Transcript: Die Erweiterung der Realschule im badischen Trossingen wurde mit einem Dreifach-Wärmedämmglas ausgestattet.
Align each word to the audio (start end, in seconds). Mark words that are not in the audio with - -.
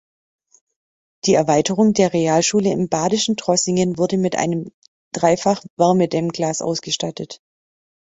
Die 1.25 1.35
Erweiterung 1.35 1.93
der 1.93 2.11
Realschule 2.11 2.71
im 2.71 2.89
badischen 2.89 3.37
Trossingen 3.37 3.99
wurde 3.99 4.17
mit 4.17 4.35
einem 4.35 4.71
Dreifach-Wärmedämmglas 5.13 6.63
ausgestattet. 6.63 7.39